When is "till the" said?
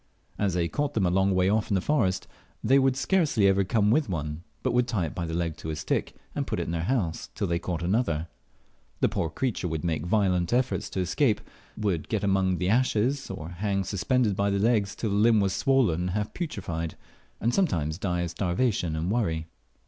14.87-15.15